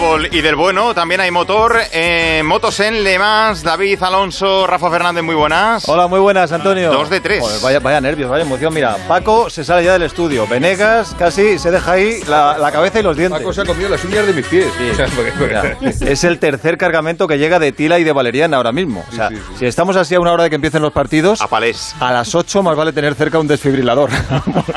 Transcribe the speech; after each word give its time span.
fútbol 0.00 0.28
y 0.30 0.40
del 0.40 0.56
bueno, 0.56 0.94
también 0.94 1.20
hay 1.20 1.30
motor. 1.30 1.76
Eh, 1.92 2.42
motos 2.44 2.80
en 2.80 3.02
Le 3.04 3.18
Mans, 3.18 3.62
David 3.62 4.02
Alonso, 4.02 4.66
Rafa 4.66 4.90
Fernández, 4.90 5.22
muy 5.22 5.34
buenas. 5.34 5.88
Hola, 5.88 6.06
muy 6.06 6.20
buenas, 6.20 6.52
Antonio. 6.52 6.90
Dos 6.90 7.10
de 7.10 7.20
tres. 7.20 7.60
vaya, 7.62 7.80
vaya 7.80 8.00
nervios, 8.00 8.30
vaya 8.30 8.44
emoción. 8.44 8.72
Mira, 8.72 8.96
Paco 9.06 9.50
se 9.50 9.62
sale 9.62 9.84
ya 9.84 9.92
del 9.92 10.02
estudio. 10.02 10.46
Venegas 10.46 11.14
casi 11.18 11.58
se 11.58 11.70
deja 11.70 11.92
ahí 11.92 12.22
la, 12.26 12.70
cabeza 12.72 13.00
y 13.00 13.02
los 13.02 13.16
dientes. 13.16 13.40
Paco 13.40 13.52
se 13.52 13.60
ha 13.60 13.64
comido 13.64 13.88
las 13.88 14.02
uñas 14.04 14.26
de 14.26 14.32
mis 14.32 14.46
pies. 14.46 14.68
es 16.00 16.24
el 16.24 16.38
tercer 16.38 16.78
cargamento 16.78 17.28
que 17.28 17.38
llega 17.38 17.58
de 17.58 17.72
Tila 17.72 17.98
y 17.98 18.04
de 18.04 18.12
Valeriana 18.12 18.56
ahora 18.56 18.72
mismo. 18.72 19.04
O 19.10 19.14
sea, 19.14 19.30
si 19.58 19.66
estamos 19.66 19.96
así 19.96 20.14
a 20.14 20.20
una 20.20 20.32
hora 20.32 20.44
de 20.44 20.50
que 20.50 20.56
empiecen 20.56 20.82
los 20.82 20.92
partidos, 20.92 21.42
a, 21.42 21.46
palés. 21.46 21.94
a 22.00 22.12
las 22.12 22.34
8 22.34 22.62
más 22.62 22.76
vale 22.76 22.92
tener 22.92 23.14
cerca 23.14 23.38
un 23.38 23.48
desfibrilador. 23.48 24.08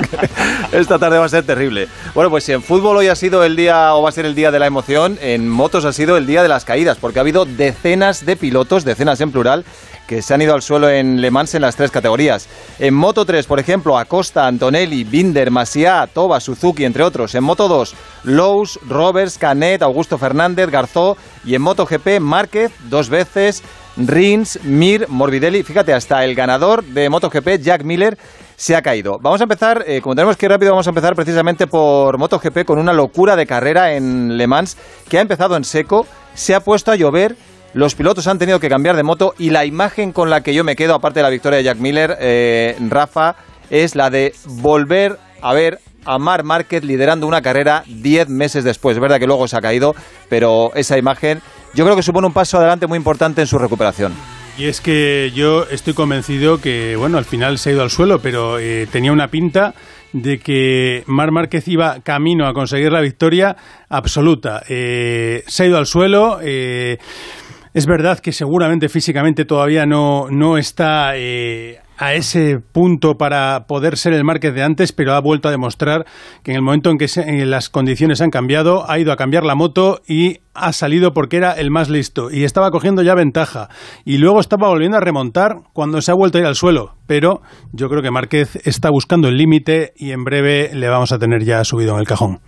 esta 0.74 1.00
tarde 1.00 1.18
va 1.18 1.26
a 1.26 1.30
ser 1.30 1.46
terrible. 1.46 1.88
Bueno, 2.14 2.30
pues 2.30 2.44
si 2.44 2.52
en 2.52 2.62
fútbol 2.62 2.98
hoy 2.98 3.08
ha 3.08 3.16
sido 3.16 3.44
el 3.44 3.56
día 3.56 3.96
o 3.96 4.02
va 4.02 4.10
a 4.10 4.12
ser 4.12 4.26
el 4.26 4.36
día 4.36 4.52
de 4.52 4.60
la 4.60 4.68
emoción, 4.68 5.13
en 5.22 5.50
motos 5.50 5.86
ha 5.86 5.94
sido 5.94 6.18
el 6.18 6.26
día 6.26 6.44
de 6.44 6.50
las 6.50 6.66
caídas, 6.66 6.98
porque 7.00 7.20
ha 7.20 7.22
habido 7.22 7.46
decenas 7.46 8.26
de 8.26 8.36
pilotos, 8.36 8.86
decenas 8.86 9.22
en 9.22 9.32
plural, 9.32 9.66
que 10.08 10.22
se 10.22 10.34
han 10.34 10.42
ido 10.42 10.54
al 10.54 10.62
suelo 10.62 10.90
en 10.90 11.22
Le 11.22 11.32
Mans 11.32 11.56
en 11.56 11.62
las 11.62 11.76
tres 11.76 11.92
categorías. 11.92 12.48
En 12.80 12.94
Moto 12.94 13.26
3, 13.26 13.46
por 13.46 13.60
ejemplo, 13.60 13.98
Acosta, 13.98 14.48
Antonelli, 14.48 15.04
Binder, 15.04 15.52
Masia, 15.52 16.08
Toba, 16.14 16.40
Suzuki, 16.40 16.86
entre 16.86 17.04
otros. 17.04 17.36
En 17.36 17.44
Moto 17.44 17.68
2, 17.68 17.96
Lowe's, 18.24 18.80
Roberts, 18.88 19.38
Canet, 19.38 19.82
Augusto 19.82 20.18
Fernández, 20.18 20.70
Garzó. 20.70 21.18
Y 21.46 21.56
en 21.56 21.62
Moto 21.62 21.86
GP, 21.86 22.20
Márquez, 22.20 22.72
dos 22.90 23.10
veces, 23.10 23.64
Rins, 23.98 24.60
Mir, 24.64 25.08
Morbidelli. 25.08 25.64
Fíjate, 25.64 25.94
hasta 25.94 26.24
el 26.26 26.36
ganador 26.36 26.84
de 26.84 27.10
MotoGP, 27.10 27.62
Jack 27.62 27.84
Miller, 27.84 28.18
se 28.56 28.76
ha 28.76 28.82
caído. 28.82 29.20
Vamos 29.20 29.42
a 29.42 29.44
empezar, 29.44 29.84
eh, 29.88 30.02
como 30.02 30.16
tenemos 30.16 30.38
que 30.38 30.46
ir 30.46 30.52
rápido, 30.52 30.72
vamos 30.72 30.88
a 30.88 30.92
empezar 30.92 31.16
precisamente 31.16 31.68
por 31.68 32.18
MotoGP 32.18 32.66
con 32.66 32.80
una 32.80 32.94
locura 32.94 33.36
de 33.36 33.46
carrera 33.46 33.94
en 33.94 34.38
Le 34.38 34.48
Mans 34.48 34.78
que 35.10 35.18
ha 35.18 35.22
empezado 35.22 35.56
en 35.56 35.64
seco, 35.64 36.08
se 36.34 36.56
ha 36.56 36.60
puesto 36.60 36.92
a 36.92 36.96
llover. 36.96 37.36
Los 37.74 37.96
pilotos 37.96 38.28
han 38.28 38.38
tenido 38.38 38.60
que 38.60 38.70
cambiar 38.70 38.96
de 38.96 39.04
moto 39.04 39.34
y 39.40 39.50
la 39.50 39.66
imagen 39.66 40.12
con 40.12 40.30
la 40.30 40.42
que 40.42 40.54
yo 40.54 40.64
me 40.64 40.76
quedo, 40.76 40.94
aparte 40.94 41.20
de 41.20 41.24
la 41.24 41.30
victoria 41.30 41.58
de 41.58 41.64
Jack 41.64 41.78
Miller, 41.78 42.18
eh, 42.20 42.78
Rafa, 42.90 43.36
es 43.70 43.96
la 43.96 44.10
de 44.10 44.34
volver 44.46 45.18
a 45.42 45.54
ver 45.54 45.80
a 46.06 46.20
Mar 46.20 46.44
Márquez 46.44 46.84
liderando 46.84 47.28
una 47.28 47.42
carrera 47.42 47.84
10 47.88 48.30
meses 48.30 48.64
después. 48.64 48.96
Es 48.96 49.02
verdad 49.02 49.20
que 49.20 49.28
luego 49.28 49.48
se 49.48 49.58
ha 49.58 49.62
caído, 49.62 49.96
pero 50.30 50.72
esa 50.76 50.98
imagen 50.98 51.42
yo 51.74 51.84
creo 51.84 51.96
que 51.96 52.04
supone 52.04 52.28
un 52.28 52.34
paso 52.34 52.58
adelante 52.58 52.88
muy 52.88 52.98
importante 52.98 53.42
en 53.42 53.48
su 53.48 53.58
recuperación. 53.58 54.14
Y 54.58 54.66
es 54.66 54.82
que 54.82 55.32
yo 55.34 55.66
estoy 55.70 55.94
convencido 55.94 56.62
que, 56.62 56.96
bueno, 56.96 57.18
al 57.18 57.26
final 57.26 57.58
se 57.58 57.70
ha 57.70 57.74
ido 57.74 57.82
al 57.82 57.90
suelo, 57.90 58.20
pero 58.20 58.60
eh, 58.60 58.88
tenía 58.92 59.12
una 59.12 59.30
pinta 59.30 59.74
de 60.12 60.38
que 60.38 61.04
Mar 61.08 61.32
Márquez 61.32 61.68
iba 61.68 62.02
camino 62.02 62.48
a 62.48 62.54
conseguir 62.54 62.92
la 62.92 63.02
victoria 63.02 63.56
absoluta. 63.90 64.62
Eh, 64.70 65.44
se 65.48 65.64
ha 65.64 65.66
ido 65.66 65.80
al 65.80 65.88
suelo. 65.88 66.38
Eh, 66.44 67.00
es 67.74 67.88
verdad 67.88 68.20
que 68.20 68.32
seguramente 68.32 68.90
físicamente 68.90 69.46
todavía 69.46 69.88
no, 69.88 70.28
no 70.30 70.60
está 70.60 71.14
a 72.04 72.16
ese 72.16 72.60
punto 72.60 73.16
para 73.16 73.66
poder 73.66 73.98
ser 73.98 74.12
el 74.12 74.26
Márquez 74.26 74.54
de 74.54 74.62
antes, 74.62 74.92
pero 74.92 75.14
ha 75.14 75.22
vuelto 75.22 75.48
a 75.48 75.52
demostrar 75.52 76.06
que 76.44 76.52
en 76.52 76.58
el 76.58 76.62
momento 76.62 76.90
en 76.90 76.98
que 76.98 77.08
las 77.46 77.70
condiciones 77.70 78.20
han 78.20 78.30
cambiado, 78.30 78.90
ha 78.92 79.00
ido 79.00 79.14
a 79.14 79.16
cambiar 79.16 79.46
la 79.46 79.56
moto 79.56 80.02
y 80.06 80.40
ha 80.54 80.74
salido 80.74 81.14
porque 81.14 81.38
era 81.38 81.54
el 81.54 81.72
más 81.72 81.90
listo. 81.90 82.30
Y 82.30 82.44
estaba 82.44 82.72
cogiendo 82.72 83.04
ya 83.04 83.16
ventaja. 83.16 83.70
Y 84.04 84.18
luego 84.18 84.42
estaba 84.42 84.68
volviendo 84.68 84.98
a 84.98 85.00
remontar 85.00 85.62
cuando 85.72 86.02
se 86.02 86.12
ha 86.12 86.16
vuelto 86.16 86.38
a 86.38 86.42
ir 86.42 86.48
al 86.48 86.56
suelo, 86.56 86.96
pero 87.08 87.42
yo 87.72 87.88
creo 87.88 88.02
que 88.02 88.12
Márquez 88.12 88.58
está 88.66 88.90
buscando 88.90 89.30
el 89.30 89.38
límite 89.38 89.94
y 89.96 90.12
en 90.12 90.26
breve 90.26 90.72
le 90.74 90.90
vamos 90.90 91.14
a 91.14 91.20
tener 91.20 91.46
ya 91.46 91.64
subido 91.64 91.94
en 91.94 92.02
el 92.02 92.08
cajón. 92.08 92.42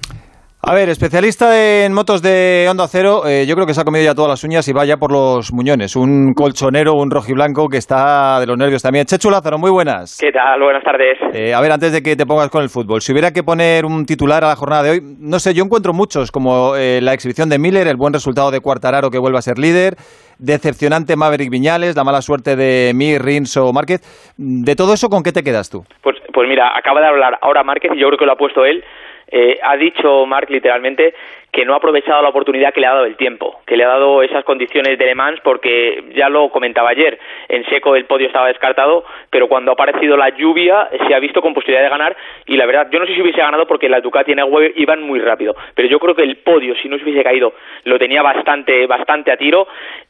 A 0.67 0.73
ver, 0.73 0.89
especialista 0.89 1.85
en 1.85 1.93
motos 1.93 2.23
de 2.23 2.65
Honda 2.67 2.87
Cero, 2.87 3.21
eh, 3.27 3.45
yo 3.47 3.53
creo 3.53 3.67
que 3.67 3.75
se 3.75 3.81
ha 3.81 3.83
comido 3.83 4.03
ya 4.03 4.15
todas 4.15 4.29
las 4.29 4.43
uñas 4.43 4.67
y 4.67 4.73
va 4.73 4.83
ya 4.83 4.97
por 4.97 5.11
los 5.11 5.53
muñones. 5.53 5.95
Un 5.95 6.33
colchonero, 6.33 6.95
un 6.95 7.11
rojiblanco 7.11 7.69
que 7.69 7.77
está 7.77 8.39
de 8.39 8.47
los 8.47 8.57
nervios 8.57 8.81
también. 8.81 9.05
Chechu 9.05 9.29
Lázaro, 9.29 9.59
muy 9.59 9.69
buenas. 9.69 10.17
¿Qué 10.19 10.31
tal? 10.31 10.59
Buenas 10.59 10.83
tardes. 10.83 11.19
Eh, 11.35 11.53
a 11.53 11.61
ver, 11.61 11.71
antes 11.71 11.91
de 11.91 12.01
que 12.01 12.15
te 12.15 12.25
pongas 12.25 12.49
con 12.49 12.63
el 12.63 12.69
fútbol, 12.69 13.01
si 13.01 13.11
hubiera 13.11 13.31
que 13.31 13.43
poner 13.43 13.85
un 13.85 14.07
titular 14.07 14.43
a 14.43 14.47
la 14.47 14.55
jornada 14.55 14.81
de 14.81 14.89
hoy, 14.89 15.01
no 15.19 15.37
sé, 15.37 15.53
yo 15.53 15.63
encuentro 15.63 15.93
muchos, 15.93 16.31
como 16.31 16.75
eh, 16.75 16.99
la 16.99 17.13
exhibición 17.13 17.47
de 17.47 17.59
Miller, 17.59 17.85
el 17.85 17.95
buen 17.95 18.13
resultado 18.13 18.49
de 18.49 18.59
Cuartararo 18.59 19.11
que 19.11 19.19
vuelve 19.19 19.37
a 19.37 19.43
ser 19.43 19.59
líder, 19.59 19.97
decepcionante 20.39 21.15
Maverick 21.15 21.51
Viñales, 21.51 21.95
la 21.95 22.03
mala 22.03 22.23
suerte 22.23 22.55
de 22.55 22.91
Mir, 22.95 23.21
Rins 23.21 23.55
o 23.57 23.71
Márquez. 23.71 24.01
De 24.35 24.75
todo 24.75 24.95
eso, 24.95 25.09
¿con 25.11 25.21
qué 25.21 25.31
te 25.31 25.43
quedas 25.43 25.69
tú? 25.69 25.85
Pues, 26.01 26.15
pues 26.33 26.49
mira, 26.49 26.75
acaba 26.75 27.01
de 27.01 27.07
hablar 27.07 27.37
ahora 27.43 27.63
Márquez 27.63 27.91
y 27.93 27.99
yo 27.99 28.07
creo 28.07 28.17
que 28.17 28.25
lo 28.25 28.31
ha 28.31 28.37
puesto 28.37 28.65
él 28.65 28.83
eh, 29.27 29.59
ha 29.61 29.75
dicho 29.75 30.25
Mark 30.25 30.49
literalmente 30.49 31.13
que 31.51 31.65
no 31.65 31.73
ha 31.73 31.77
aprovechado 31.77 32.21
la 32.21 32.29
oportunidad 32.29 32.73
que 32.73 32.81
le 32.81 32.87
ha 32.87 32.93
dado 32.93 33.05
el 33.05 33.15
tiempo, 33.15 33.61
que 33.65 33.77
le 33.77 33.85
ha 33.85 33.87
dado 33.87 34.21
esas 34.23 34.43
condiciones 34.43 34.97
de 34.97 35.05
Le 35.05 35.15
Mans, 35.15 35.39
porque 35.41 36.03
ya 36.13 36.29
lo 36.29 36.49
comentaba 36.49 36.89
ayer, 36.89 37.17
en 37.47 37.65
seco 37.69 37.95
el 37.95 38.05
podio 38.05 38.27
estaba 38.27 38.47
descartado, 38.47 39.05
pero 39.29 39.47
cuando 39.47 39.71
ha 39.71 39.73
aparecido 39.73 40.17
la 40.17 40.29
lluvia 40.29 40.89
se 41.07 41.15
ha 41.15 41.19
visto 41.19 41.41
con 41.41 41.53
posibilidad 41.53 41.83
de 41.83 41.89
ganar 41.89 42.15
y 42.45 42.57
la 42.57 42.65
verdad, 42.65 42.87
yo 42.91 42.99
no 42.99 43.05
sé 43.05 43.15
si 43.15 43.21
hubiese 43.21 43.39
ganado 43.39 43.67
porque 43.67 43.89
la 43.89 44.01
Ducati 44.01 44.33
en 44.33 44.39
agua 44.39 44.63
iban 44.75 45.01
muy 45.03 45.19
rápido, 45.19 45.55
pero 45.73 45.87
yo 45.87 45.99
creo 45.99 46.15
que 46.15 46.23
el 46.23 46.37
podio, 46.37 46.75
si 46.81 46.89
no 46.89 46.97
se 46.97 47.03
hubiese 47.03 47.23
caído, 47.23 47.53
lo 47.83 47.97
tenía 47.97 48.21
bastante, 48.21 48.85
bastante 48.87 49.31
a 49.31 49.37
tiro 49.37 49.67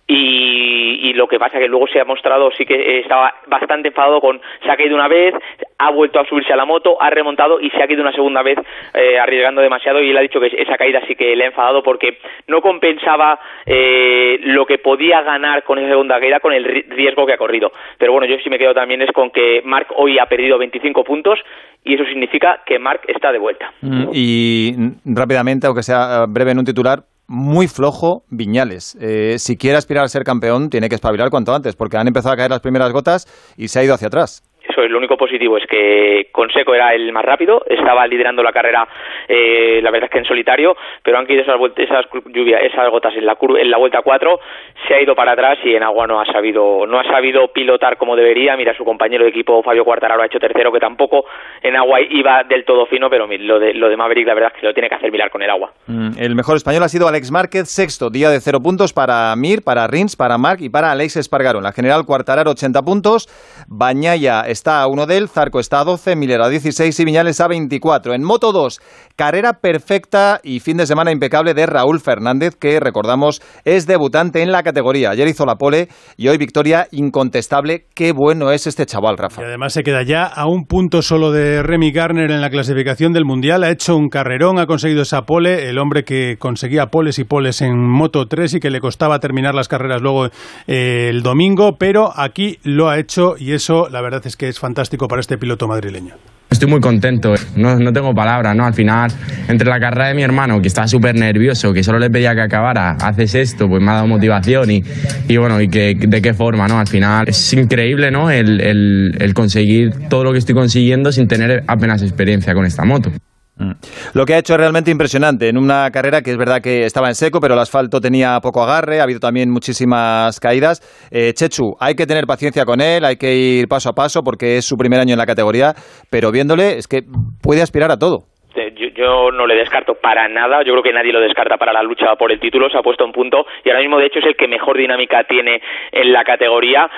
y, 0.07 1.13
lo 1.15 1.27
que 1.29 1.39
pasa 1.39 1.59
que 1.59 1.69
luego 1.69 1.87
se 1.87 1.99
ha 2.01 2.03
mostrado 2.03 2.51
sí 2.51 2.65
que 2.65 2.99
estaba 2.99 3.33
bastante 3.47 3.87
enfadado 3.87 4.19
con 4.19 4.41
se 4.61 4.69
ha 4.69 4.75
caído 4.75 4.95
una 4.95 5.07
vez, 5.07 5.33
ha 5.77 5.89
vuelto 5.91 6.19
a 6.19 6.25
subirse 6.25 6.51
a 6.51 6.57
la 6.57 6.65
moto, 6.65 7.01
ha 7.01 7.09
remontado 7.09 7.61
y 7.61 7.69
se 7.69 7.81
ha 7.81 7.87
caído 7.87 8.01
una 8.01 8.11
segunda 8.11 8.43
vez 8.43 8.59
eh, 8.93 9.17
arriesgando 9.17 9.61
demasiado 9.61 10.01
y 10.01 10.09
él 10.09 10.17
ha 10.17 10.21
dicho 10.21 10.41
que 10.41 10.47
esa 10.47 10.77
caída 10.77 11.01
sí 11.07 11.15
que 11.15 11.34
le 11.35 11.45
ha 11.45 11.47
enfadado 11.47 11.83
porque 11.83 12.17
no 12.47 12.61
compensaba 12.61 13.39
eh, 13.65 14.37
lo 14.41 14.65
que 14.65 14.77
podía 14.77 15.21
ganar 15.21 15.63
con 15.63 15.79
esa 15.79 15.89
segunda 15.89 16.19
caída 16.19 16.39
con 16.39 16.53
el 16.53 16.63
riesgo 16.89 17.25
que 17.25 17.33
ha 17.33 17.37
corrido. 17.37 17.71
Pero 17.97 18.11
bueno, 18.11 18.27
yo 18.27 18.37
sí 18.43 18.49
me 18.49 18.57
quedo 18.57 18.73
también 18.73 19.01
es 19.01 19.11
con 19.11 19.31
que 19.31 19.61
Mark 19.63 19.87
hoy 19.95 20.19
ha 20.19 20.25
perdido 20.25 20.57
25 20.57 21.03
puntos 21.03 21.39
y 21.83 21.95
eso 21.95 22.05
significa 22.05 22.61
que 22.65 22.79
Mark 22.79 23.01
está 23.07 23.31
de 23.31 23.39
vuelta. 23.39 23.71
Mm, 23.81 24.09
y 24.13 24.73
rápidamente, 25.05 25.67
aunque 25.67 25.83
sea 25.83 26.25
breve 26.27 26.51
en 26.51 26.59
un 26.59 26.65
titular, 26.65 27.03
muy 27.27 27.67
flojo 27.67 28.23
Viñales. 28.29 28.97
Eh, 29.01 29.35
si 29.39 29.57
quiere 29.57 29.77
aspirar 29.77 30.05
a 30.05 30.07
ser 30.07 30.23
campeón, 30.23 30.69
tiene 30.69 30.89
que 30.89 30.95
espabilar 30.95 31.29
cuanto 31.29 31.53
antes, 31.53 31.75
porque 31.75 31.97
han 31.97 32.07
empezado 32.07 32.33
a 32.33 32.37
caer 32.37 32.51
las 32.51 32.59
primeras 32.59 32.91
gotas 32.91 33.25
y 33.57 33.67
se 33.67 33.79
ha 33.79 33.83
ido 33.83 33.93
hacia 33.93 34.07
atrás. 34.07 34.43
Es, 34.83 34.91
lo 34.91 34.97
único 34.97 35.17
positivo 35.17 35.57
es 35.57 35.65
que 35.67 36.27
Conseco 36.31 36.73
era 36.73 36.93
el 36.93 37.11
más 37.11 37.25
rápido, 37.25 37.63
estaba 37.67 38.05
liderando 38.07 38.43
la 38.43 38.51
carrera, 38.51 38.87
eh, 39.27 39.79
la 39.81 39.91
verdad 39.91 40.05
es 40.05 40.11
que 40.11 40.19
en 40.19 40.25
solitario, 40.25 40.75
pero 41.03 41.17
han 41.17 41.25
caído 41.25 41.43
esas, 41.43 41.59
esas 41.77 42.05
lluvias, 42.25 42.61
esas 42.63 42.89
gotas 42.89 43.13
en 43.15 43.25
la, 43.25 43.37
en 43.59 43.69
la 43.69 43.77
vuelta 43.77 44.01
4, 44.03 44.39
se 44.87 44.93
ha 44.95 45.01
ido 45.01 45.15
para 45.15 45.33
atrás 45.33 45.57
y 45.63 45.75
en 45.75 45.83
agua 45.83 46.07
no 46.07 46.19
ha 46.19 46.25
sabido, 46.25 46.85
no 46.85 46.99
ha 46.99 47.03
sabido 47.03 47.47
pilotar 47.53 47.97
como 47.97 48.15
debería. 48.15 48.55
Mira, 48.57 48.75
su 48.75 48.83
compañero 48.83 49.23
de 49.23 49.29
equipo 49.29 49.63
Fabio 49.63 49.83
Cuartararo 49.83 50.21
ha 50.21 50.25
hecho 50.25 50.39
tercero, 50.39 50.71
que 50.71 50.79
tampoco 50.79 51.25
en 51.61 51.75
agua 51.75 51.99
iba 52.01 52.43
del 52.43 52.65
todo 52.65 52.85
fino, 52.85 53.09
pero 53.09 53.27
lo 53.27 53.59
de, 53.59 53.73
lo 53.73 53.89
de 53.89 53.97
Maverick 53.97 54.27
la 54.27 54.33
verdad 54.33 54.51
es 54.53 54.59
que 54.59 54.67
lo 54.67 54.73
tiene 54.73 54.89
que 54.89 54.95
hacer 54.95 55.11
mirar 55.11 55.29
con 55.29 55.41
el 55.41 55.49
agua. 55.49 55.71
Mm, 55.87 56.11
el 56.19 56.35
mejor 56.35 56.55
español 56.57 56.83
ha 56.83 56.89
sido 56.89 57.07
Alex 57.07 57.31
Márquez, 57.31 57.69
sexto, 57.69 58.09
día 58.09 58.29
de 58.29 58.39
cero 58.39 58.59
puntos 58.61 58.93
para 58.93 59.35
Mir, 59.35 59.63
para 59.63 59.87
Rins, 59.87 60.15
para 60.15 60.37
Marc 60.37 60.61
y 60.61 60.69
para 60.69 60.91
Alex 60.91 61.17
Espargaro. 61.17 61.61
la 61.61 61.71
general 61.71 62.05
Cuartararo 62.05 62.51
80 62.51 62.81
puntos, 62.81 63.27
Bañaya 63.67 64.41
a 64.67 64.87
uno 64.87 65.05
del, 65.05 65.29
Zarco 65.29 65.59
está 65.59 65.81
a 65.81 65.83
12, 65.83 66.15
Miller 66.15 66.41
a 66.41 66.49
16 66.49 66.99
y 66.99 67.05
Viñales 67.05 67.39
a 67.39 67.47
24. 67.47 68.13
En 68.13 68.23
Moto 68.23 68.51
2, 68.51 68.81
carrera 69.15 69.59
perfecta 69.61 70.39
y 70.43 70.59
fin 70.59 70.77
de 70.77 70.87
semana 70.87 71.11
impecable 71.11 71.53
de 71.53 71.65
Raúl 71.65 71.99
Fernández, 71.99 72.55
que 72.55 72.79
recordamos 72.79 73.41
es 73.63 73.85
debutante 73.85 74.41
en 74.41 74.51
la 74.51 74.63
categoría. 74.63 75.11
Ayer 75.11 75.27
hizo 75.27 75.45
la 75.45 75.55
pole 75.55 75.89
y 76.17 76.27
hoy 76.27 76.37
victoria 76.37 76.87
incontestable. 76.91 77.85
Qué 77.93 78.11
bueno 78.11 78.51
es 78.51 78.67
este 78.67 78.85
chaval, 78.85 79.17
Rafa. 79.17 79.41
Y 79.41 79.45
además 79.45 79.73
se 79.73 79.83
queda 79.83 80.03
ya 80.03 80.25
a 80.25 80.47
un 80.47 80.65
punto 80.65 81.01
solo 81.01 81.31
de 81.31 81.61
Remy 81.61 81.91
Garner 81.91 82.31
en 82.31 82.41
la 82.41 82.49
clasificación 82.49 83.13
del 83.13 83.25
Mundial. 83.25 83.63
Ha 83.63 83.69
hecho 83.69 83.95
un 83.95 84.09
carrerón, 84.09 84.59
ha 84.59 84.65
conseguido 84.65 85.03
esa 85.03 85.21
pole. 85.21 85.69
El 85.69 85.77
hombre 85.77 86.03
que 86.03 86.37
conseguía 86.37 86.87
poles 86.87 87.19
y 87.19 87.23
poles 87.23 87.61
en 87.61 87.77
Moto 87.77 88.27
3 88.27 88.55
y 88.55 88.59
que 88.59 88.69
le 88.69 88.79
costaba 88.79 89.19
terminar 89.19 89.53
las 89.53 89.67
carreras 89.67 90.01
luego 90.01 90.27
eh, 90.67 91.09
el 91.09 91.21
domingo, 91.21 91.77
pero 91.77 92.11
aquí 92.15 92.57
lo 92.63 92.89
ha 92.89 92.99
hecho 92.99 93.35
y 93.37 93.53
eso 93.53 93.89
la 93.89 94.01
verdad 94.01 94.21
es 94.25 94.35
que 94.35 94.47
es 94.47 94.54
fantástico 94.59 95.07
para 95.07 95.19
este 95.19 95.37
piloto 95.37 95.67
madrileño. 95.67 96.15
Estoy 96.49 96.69
muy 96.69 96.79
contento, 96.79 97.33
no, 97.57 97.77
no 97.77 97.91
tengo 97.91 98.13
palabras, 98.13 98.55
¿no? 98.55 98.65
Al 98.65 98.73
final, 98.73 99.11
entre 99.49 99.67
la 99.67 99.79
carrera 99.79 100.07
de 100.09 100.13
mi 100.13 100.23
hermano, 100.23 100.61
que 100.61 100.67
estaba 100.67 100.87
súper 100.87 101.15
nervioso, 101.15 101.73
que 101.73 101.83
solo 101.83 101.99
le 101.99 102.09
pedía 102.09 102.33
que 102.33 102.41
acabara, 102.41 102.91
haces 102.91 103.35
esto, 103.35 103.67
pues 103.67 103.81
me 103.83 103.91
ha 103.91 103.95
dado 103.95 104.07
motivación 104.07 104.71
y, 104.71 104.83
y 105.27 105.37
bueno, 105.37 105.59
y 105.59 105.67
que, 105.67 105.95
de 105.95 106.21
qué 106.21 106.33
forma, 106.33 106.67
¿no? 106.67 106.79
Al 106.79 106.87
final 106.87 107.27
es 107.27 107.53
increíble, 107.53 108.11
¿no? 108.11 108.29
El, 108.29 108.61
el, 108.61 109.17
el 109.19 109.33
conseguir 109.33 110.07
todo 110.07 110.23
lo 110.23 110.31
que 110.31 110.37
estoy 110.37 110.55
consiguiendo 110.55 111.11
sin 111.11 111.27
tener 111.27 111.63
apenas 111.67 112.01
experiencia 112.03 112.53
con 112.53 112.65
esta 112.65 112.85
moto. 112.85 113.11
Mm. 113.57 113.71
Lo 114.13 114.25
que 114.25 114.33
ha 114.33 114.39
hecho 114.39 114.53
es 114.53 114.59
realmente 114.59 114.91
impresionante 114.91 115.47
en 115.47 115.57
una 115.57 115.89
carrera 115.89 116.21
que 116.21 116.31
es 116.31 116.37
verdad 116.37 116.61
que 116.61 116.83
estaba 116.83 117.07
en 117.07 117.15
seco, 117.15 117.39
pero 117.39 117.53
el 117.53 117.59
asfalto 117.59 118.01
tenía 118.01 118.37
poco 118.41 118.61
agarre, 118.61 118.99
ha 118.99 119.03
habido 119.03 119.19
también 119.19 119.49
muchísimas 119.49 120.39
caídas. 120.39 120.81
Eh, 121.11 121.31
Chechu, 121.33 121.75
hay 121.79 121.95
que 121.95 122.05
tener 122.05 122.25
paciencia 122.25 122.65
con 122.65 122.81
él, 122.81 123.05
hay 123.05 123.15
que 123.15 123.33
ir 123.33 123.67
paso 123.67 123.89
a 123.89 123.93
paso 123.93 124.21
porque 124.23 124.57
es 124.57 124.65
su 124.65 124.75
primer 124.75 124.99
año 124.99 125.13
en 125.13 125.19
la 125.19 125.25
categoría, 125.25 125.73
pero 126.11 126.31
viéndole 126.31 126.77
es 126.77 126.87
que 126.87 127.03
puede 127.41 127.61
aspirar 127.61 127.91
a 127.91 127.97
todo. 127.97 128.25
yo, 128.55 128.87
yo, 128.93 129.31
no 129.31 129.47
le 129.47 129.55
descarto 129.55 129.93
para 130.01 130.27
nada, 130.27 130.61
yo 130.65 130.73
creo 130.73 130.83
que 130.83 130.93
nadie 130.93 131.13
lo 131.13 131.21
descarta 131.21 131.55
para 131.55 131.71
la 131.71 131.83
lucha 131.83 132.15
por 132.19 132.33
el 132.33 132.41
título, 132.41 132.69
se 132.69 132.77
ha 132.77 132.81
puesto 132.81 133.05
un 133.05 133.13
punto 133.13 133.45
y 133.63 133.69
ahora 133.69 133.81
mismo 133.81 133.99
de 133.99 134.07
hecho 134.07 134.19
es 134.19 134.25
el 134.25 134.35
que 134.35 134.49
mejor 134.49 134.77
dinámica 134.77 135.23
tiene 135.23 135.61
en 135.93 136.11
la 136.11 136.25
categoría. 136.25 136.89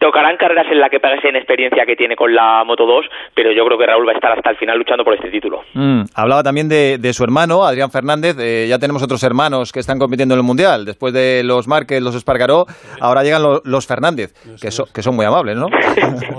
Tocarán 0.00 0.36
carreras 0.36 0.66
en 0.72 0.80
la 0.80 0.88
que 0.88 0.98
pague 0.98 1.28
en 1.28 1.36
experiencia 1.36 1.84
que 1.86 1.94
tiene 1.94 2.16
con 2.16 2.34
la 2.34 2.64
Moto 2.64 2.84
2, 2.84 3.06
pero 3.34 3.52
yo 3.52 3.64
creo 3.64 3.78
que 3.78 3.86
Raúl 3.86 4.06
va 4.06 4.12
a 4.12 4.14
estar 4.14 4.32
hasta 4.32 4.50
el 4.50 4.56
final 4.56 4.76
luchando 4.76 5.04
por 5.04 5.14
este 5.14 5.30
título. 5.30 5.62
Mm, 5.74 6.02
hablaba 6.16 6.42
también 6.42 6.68
de, 6.68 7.12
su 7.12 7.22
hermano, 7.22 7.64
Adrián 7.64 7.90
Fernández. 7.90 8.36
Eh, 8.40 8.66
ya 8.68 8.78
tenemos 8.78 9.02
otros 9.04 9.22
hermanos 9.22 9.70
que 9.72 9.78
están 9.78 9.98
compitiendo 9.98 10.34
en 10.34 10.40
el 10.40 10.44
Mundial. 10.44 10.84
Después 10.84 11.14
de 11.14 11.42
los 11.44 11.68
Márquez, 11.68 12.02
los 12.02 12.16
Espargaró, 12.16 12.66
ahora 13.00 13.22
llegan 13.22 13.42
los, 13.42 13.86
Fernández, 13.86 14.34
que, 14.60 14.68
que, 14.92 15.02
son 15.02 15.14
muy 15.14 15.24
amables, 15.24 15.56
¿no? 15.56 15.68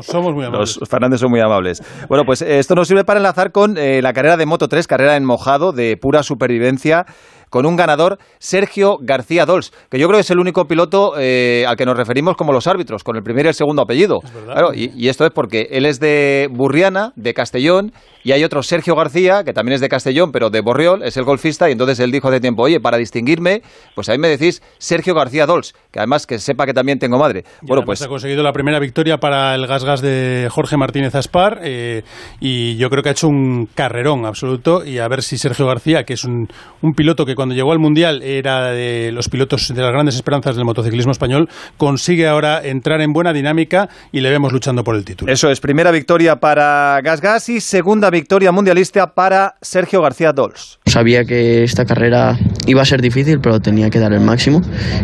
Somos 0.01 0.33
muy 0.33 0.45
amables. 0.45 0.77
Los 0.80 0.89
Fernández 0.89 1.19
son 1.19 1.31
muy 1.31 1.39
amables. 1.39 1.81
Bueno, 2.09 2.25
pues 2.25 2.41
esto 2.41 2.75
nos 2.75 2.88
sirve 2.88 3.03
para 3.06 3.19
enlazar 3.19 3.51
con 3.51 3.77
eh, 3.77 4.01
la 4.01 4.13
carrera 4.13 4.38
de 4.38 4.45
Moto 4.45 4.68
3, 4.68 4.86
carrera 4.86 5.15
en 5.15 5.25
mojado, 5.25 5.71
de 5.71 5.97
pura 5.97 6.24
supervivencia 6.24 7.06
con 7.50 7.66
un 7.66 7.75
ganador, 7.75 8.18
Sergio 8.40 8.98
García 9.01 9.46
Dols, 9.46 9.72
que 9.90 10.00
yo 10.00 10.07
creo 10.07 10.18
que 10.18 10.22
es 10.22 10.31
el 10.31 10.40
único 10.40 10.66
piloto 10.66 11.13
eh, 11.18 11.66
al 11.68 11.75
que 11.75 11.86
nos 11.86 11.98
referimos 11.98 12.36
como 12.36 12.54
los 12.54 12.68
árbitros, 12.68 13.04
con 13.04 13.16
el 13.16 13.24
primer 13.24 13.46
y 13.46 13.50
el 13.50 13.54
segundo 13.54 13.81
apellido. 13.81 14.19
Claro, 14.46 14.74
y, 14.74 14.92
y, 14.96 15.10
esto 15.10 15.25
es 15.25 15.31
porque 15.31 15.68
él 15.72 15.86
es 15.86 16.00
de 16.00 16.48
Burriana, 16.51 17.12
de 17.16 17.34
Castellón, 17.34 17.92
y 18.24 18.31
hay 18.31 18.44
otro 18.44 18.62
Sergio 18.63 18.96
García, 18.96 19.44
que 19.44 19.54
también 19.54 19.75
es 19.75 19.81
de 19.81 19.90
Castellón, 19.90 20.31
pero 20.31 20.50
de 20.50 20.62
Borriol, 20.62 21.04
es 21.04 21.18
el 21.18 21.24
golfista, 21.24 21.69
y 21.69 21.72
entonces 21.72 22.00
él 22.00 22.12
dijo 22.12 22.28
hace 22.28 22.40
tiempo, 22.40 22.63
oye, 22.63 22.80
para 22.80 22.98
distinguirme, 22.98 23.62
pues 23.96 24.10
a 24.10 24.12
mí 24.13 24.18
me 24.18 24.28
decís 24.28 24.62
Sergio 24.78 25.16
García 25.16 25.46
Dols, 25.46 25.74
que 25.92 26.00
además 26.00 26.28
que 26.28 26.40
sepa 26.40 26.66
que 26.66 26.74
también 26.74 27.00
tengo 27.00 27.18
madre. 27.18 27.44
bueno, 27.62 27.84
pues 27.86 28.01
ha 28.01 28.07
conseguido 28.07 28.44
la 28.44 28.51
primera 28.51 28.80
victoria 28.80 29.18
para 29.18 29.56
el 29.56 29.66
Gas 29.68 29.84
Gas 29.84 30.01
de 30.01 30.48
Jorge 30.51 30.78
Martínez 30.78 31.16
Aspar, 31.16 31.60
eh, 31.63 32.04
y 32.40 32.78
yo 32.78 32.90
creo 32.90 33.04
que 33.04 33.10
ha 33.10 33.13
hecho 33.13 33.28
un 33.28 33.68
carrerón 33.74 34.25
absoluto, 34.25 34.86
y 34.86 35.00
a 35.00 35.07
ver 35.07 35.24
si 35.24 35.38
Sergio 35.38 35.66
García, 35.66 36.04
que 36.04 36.13
es 36.13 36.24
un, 36.25 36.48
un 36.81 36.94
piloto 36.94 37.25
que 37.25 37.36
cuando 37.39 37.56
llegó 37.56 37.71
al 37.71 37.80
Mundial 37.80 38.21
era 38.21 38.71
de 38.71 39.13
los 39.13 39.30
pilotos 39.30 39.74
de 39.74 39.81
las 39.81 39.94
grandes 39.94 40.15
esperanzas 40.15 40.57
del 40.57 40.65
motociclismo 40.65 41.13
español, 41.13 41.47
consigue 41.77 42.27
ahora 42.27 42.62
entrar 42.62 43.00
en 43.00 43.13
buena 43.13 43.31
dinámica 43.31 43.88
y 44.12 44.19
le 44.19 44.30
vemos 44.30 44.51
luchando 44.51 44.83
por 44.83 44.97
el 44.97 45.06
título. 45.06 45.31
Eso 45.31 45.50
es, 45.50 45.62
primera 45.62 45.91
victoria 45.91 46.41
para 46.41 47.00
Gas 47.01 47.21
Gas 47.21 47.47
y 47.47 47.62
segunda 47.62 48.09
victoria 48.09 48.51
mundialista 48.51 49.13
para 49.13 49.56
Sergio 49.62 50.01
García 50.01 50.33
Dols. 50.33 50.78
Sabía 50.89 51.24
que 51.24 51.63
esta 51.63 51.86
carrera 51.86 52.36
iba 52.65 52.81
a 52.81 52.86
ser 52.86 53.00
difícil, 53.00 53.39
pero 53.39 53.59
tenía 53.59 53.91
que 53.91 54.00
dar 54.00 54.12
el 54.12 54.21
máximo 54.21 54.59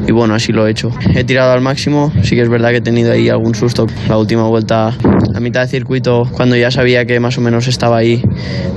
y 0.07 0.11
bueno, 0.11 0.33
así 0.33 0.51
lo 0.51 0.65
he 0.65 0.71
hecho. 0.71 0.89
He 1.13 1.23
tirado 1.23 1.51
al 1.51 1.61
máximo, 1.61 2.11
sí 2.23 2.35
que 2.35 2.41
es 2.41 2.49
verdad 2.49 2.71
que 2.71 2.77
he 2.77 2.81
tenido 2.81 3.11
ahí 3.11 3.29
algún 3.29 3.53
susto. 3.53 3.85
La 4.09 4.17
última 4.17 4.47
vuelta, 4.47 4.87
a 5.35 5.39
mitad 5.39 5.61
de 5.61 5.67
circuito, 5.67 6.23
cuando 6.31 6.55
ya 6.55 6.71
sabía 6.71 7.05
que 7.05 7.19
más 7.19 7.37
o 7.37 7.41
menos 7.41 7.67
estaba 7.67 7.97
ahí, 7.97 8.23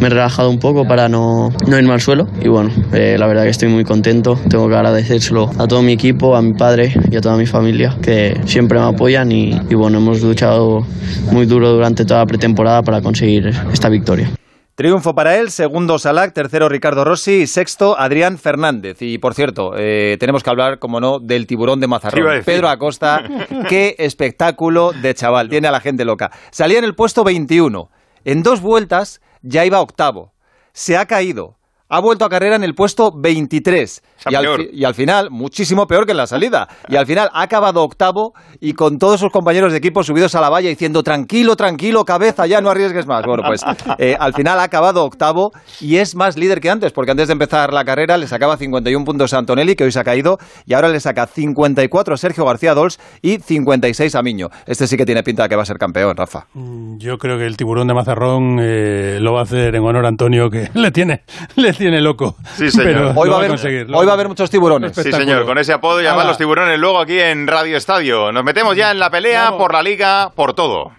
me 0.00 0.08
he 0.08 0.10
relajado 0.10 0.50
un 0.50 0.58
poco 0.58 0.86
para 0.86 1.08
no, 1.08 1.50
no 1.66 1.78
irme 1.78 1.94
al 1.94 2.00
suelo 2.02 2.28
y 2.42 2.48
bueno, 2.48 2.70
eh, 2.92 3.16
la 3.18 3.26
verdad 3.26 3.44
que 3.44 3.50
estoy 3.50 3.70
muy 3.70 3.84
contento. 3.84 4.38
Tengo 4.50 4.68
que 4.68 4.74
agradecérselo 4.74 5.50
a 5.56 5.66
todo 5.66 5.80
mi 5.80 5.92
equipo, 5.92 6.36
a 6.36 6.42
mi 6.42 6.52
padre 6.52 6.92
y 7.10 7.16
a 7.16 7.22
toda 7.22 7.38
mi 7.38 7.46
familia 7.46 7.96
que 8.02 8.38
siempre 8.44 8.78
me 8.78 8.84
apoyan 8.84 9.32
y, 9.32 9.58
y 9.70 9.74
bueno, 9.74 9.96
hemos 9.96 10.20
luchado 10.20 10.86
muy 11.32 11.46
duro 11.46 11.72
durante 11.72 12.04
toda 12.04 12.20
la 12.20 12.26
pretemporada 12.26 12.82
para 12.82 13.00
conseguir 13.00 13.50
esta 13.72 13.88
victoria. 13.88 14.30
Triunfo 14.78 15.12
para 15.12 15.36
él, 15.38 15.50
segundo 15.50 15.98
Salac, 15.98 16.32
tercero 16.32 16.68
Ricardo 16.68 17.04
Rossi 17.04 17.40
y 17.40 17.46
sexto 17.48 17.98
Adrián 17.98 18.38
Fernández. 18.38 18.98
Y 19.00 19.18
por 19.18 19.34
cierto, 19.34 19.72
eh, 19.76 20.16
tenemos 20.20 20.44
que 20.44 20.50
hablar, 20.50 20.78
como 20.78 21.00
no, 21.00 21.18
del 21.18 21.48
tiburón 21.48 21.80
de 21.80 21.88
Mazarrón. 21.88 22.44
Pedro 22.44 22.68
Acosta, 22.68 23.24
qué 23.68 23.96
espectáculo 23.98 24.92
de 24.92 25.14
chaval, 25.14 25.48
tiene 25.48 25.66
a 25.66 25.72
la 25.72 25.80
gente 25.80 26.04
loca. 26.04 26.30
Salía 26.52 26.78
en 26.78 26.84
el 26.84 26.94
puesto 26.94 27.24
21, 27.24 27.90
en 28.24 28.44
dos 28.44 28.60
vueltas 28.60 29.20
ya 29.42 29.64
iba 29.64 29.80
octavo. 29.80 30.32
Se 30.72 30.96
ha 30.96 31.06
caído, 31.06 31.57
ha 31.88 32.00
vuelto 32.00 32.24
a 32.24 32.28
carrera 32.28 32.56
en 32.56 32.64
el 32.64 32.74
puesto 32.74 33.10
23. 33.16 34.02
Y 34.30 34.34
al, 34.34 34.68
y 34.72 34.84
al, 34.84 34.94
final, 34.94 35.30
muchísimo 35.30 35.86
peor 35.86 36.04
que 36.04 36.12
en 36.12 36.18
la 36.18 36.26
salida. 36.26 36.68
Y 36.88 36.96
al 36.96 37.06
final 37.06 37.30
ha 37.32 37.42
acabado 37.42 37.82
octavo 37.82 38.32
y 38.60 38.72
con 38.74 38.98
todos 38.98 39.20
sus 39.20 39.30
compañeros 39.30 39.72
de 39.72 39.78
equipo 39.78 40.02
subidos 40.02 40.34
a 40.34 40.40
la 40.40 40.50
valla 40.50 40.68
diciendo 40.68 41.02
tranquilo, 41.02 41.56
tranquilo, 41.56 42.04
cabeza, 42.04 42.46
ya 42.46 42.60
no 42.60 42.70
arriesgues 42.70 43.06
más. 43.06 43.24
Bueno, 43.24 43.42
pues 43.46 43.62
eh, 43.98 44.16
al 44.18 44.34
final 44.34 44.58
ha 44.58 44.64
acabado 44.64 45.04
octavo 45.04 45.50
y 45.80 45.96
es 45.96 46.14
más 46.14 46.36
líder 46.36 46.60
que 46.60 46.70
antes, 46.70 46.92
porque 46.92 47.12
antes 47.12 47.28
de 47.28 47.32
empezar 47.32 47.72
la 47.72 47.84
carrera 47.84 48.16
le 48.16 48.26
sacaba 48.26 48.56
51 48.56 49.04
puntos 49.04 49.32
a 49.32 49.38
Antonelli, 49.38 49.74
que 49.74 49.84
hoy 49.84 49.92
se 49.92 50.00
ha 50.00 50.04
caído, 50.04 50.38
y 50.66 50.74
ahora 50.74 50.88
le 50.88 51.00
saca 51.00 51.26
54 51.26 52.14
a 52.14 52.16
Sergio 52.16 52.44
García 52.44 52.74
Dols 52.74 52.98
y 53.22 53.38
56 53.38 54.14
a 54.14 54.22
Miño. 54.22 54.48
Este 54.66 54.86
sí 54.86 54.96
que 54.96 55.06
tiene 55.06 55.22
pinta 55.22 55.44
de 55.44 55.48
que 55.48 55.56
va 55.56 55.62
a 55.62 55.66
ser 55.66 55.78
campeón, 55.78 56.16
Rafa. 56.16 56.46
Mm, 56.54 56.98
yo 56.98 57.16
creo 57.18 57.38
que 57.38 57.46
el 57.46 57.56
tiburón 57.56 57.88
de 57.88 57.94
Mazarrón 57.94 58.58
eh, 58.60 59.18
lo 59.20 59.34
va 59.34 59.40
a 59.40 59.42
hacer 59.44 59.74
en 59.74 59.82
honor 59.84 60.04
a 60.04 60.08
Antonio, 60.08 60.50
que 60.50 60.68
le 60.74 60.90
tiene, 60.90 61.22
le 61.56 61.72
tiene 61.78 62.00
loco. 62.00 62.36
Sí, 62.56 62.70
señor. 62.70 63.12
hoy, 63.16 63.28
va 63.30 63.36
a, 63.36 63.38
haber, 63.38 63.52
hoy 63.52 64.06
va 64.06 64.12
a 64.12 64.14
haber 64.14 64.28
muchos 64.28 64.50
tiburones. 64.50 64.92
Sí, 64.94 65.10
señor, 65.10 65.46
con 65.46 65.56
ese 65.56 65.72
apodo 65.72 66.02
y 66.02 66.06
además 66.06 66.26
los 66.26 66.38
tiburones 66.38 66.78
luego 66.78 67.00
aquí 67.00 67.18
en 67.18 67.46
Radio 67.46 67.76
Estadio. 67.76 68.30
Nos 68.32 68.44
metemos 68.44 68.76
ya 68.76 68.90
en 68.90 68.98
la 68.98 69.10
pelea 69.10 69.52
por 69.56 69.72
la 69.72 69.82
liga, 69.82 70.30
por 70.34 70.52
todo. 70.52 70.92